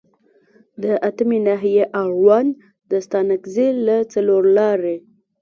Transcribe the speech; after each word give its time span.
د 0.83 0.85
اتمې 1.09 1.39
ناحیې 1.47 1.83
اړوند 2.01 2.51
د 2.91 2.91
ستانکزي 3.05 3.69
له 3.85 3.97
څلورلارې 4.13 4.97